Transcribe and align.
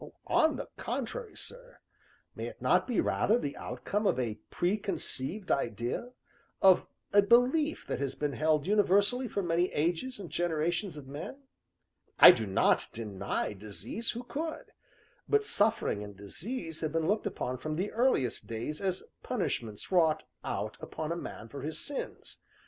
"On 0.25 0.55
the 0.55 0.67
contrary, 0.77 1.37
sir, 1.37 1.77
may 2.35 2.47
it 2.47 2.59
not 2.59 2.87
be 2.87 2.99
rather 2.99 3.37
the 3.37 3.55
outcome 3.55 4.07
of 4.07 4.19
a 4.19 4.39
preconceived 4.49 5.51
idea 5.51 6.09
of 6.59 6.87
a 7.13 7.21
belief 7.21 7.85
that 7.85 7.99
has 7.99 8.15
been 8.15 8.31
held 8.33 8.65
universally 8.65 9.27
for 9.27 9.43
many 9.43 9.71
ages 9.73 10.17
and 10.17 10.31
generations 10.31 10.97
of 10.97 11.07
men? 11.07 11.43
I 12.17 12.31
do 12.31 12.47
not 12.47 12.87
deny 12.91 13.53
disease 13.53 14.09
who 14.17 14.23
could? 14.23 14.71
but 15.29 15.43
suffering 15.43 16.01
and 16.03 16.17
disease 16.17 16.81
have 16.81 16.91
been 16.93 17.05
looked 17.07 17.27
upon 17.27 17.59
from 17.59 17.75
the 17.75 17.91
earliest 17.91 18.47
days 18.47 18.81
as 18.81 19.03
punishments 19.21 19.91
wrought 19.91 20.23
out 20.43 20.79
upon 20.81 21.11
a 21.11 21.15
man 21.15 21.47
for 21.47 21.61
his 21.61 21.77
sins. 21.79 22.39